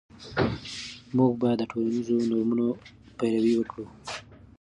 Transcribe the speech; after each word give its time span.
موږ 1.15 1.31
باید 1.41 1.57
د 1.59 1.63
ټولنیزو 1.71 2.27
نورمونو 2.31 2.67
پیروي 3.17 3.53
وکړو. 3.57 3.85